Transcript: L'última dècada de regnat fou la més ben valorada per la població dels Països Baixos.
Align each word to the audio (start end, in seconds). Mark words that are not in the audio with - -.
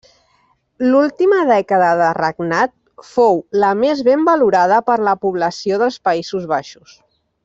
L'última 0.91 1.41
dècada 1.49 1.89
de 1.99 2.07
regnat 2.19 2.73
fou 3.11 3.37
la 3.65 3.71
més 3.85 4.01
ben 4.11 4.25
valorada 4.33 4.83
per 4.91 4.97
la 5.09 5.17
població 5.27 5.79
dels 5.83 6.01
Països 6.09 6.49
Baixos. 6.55 6.97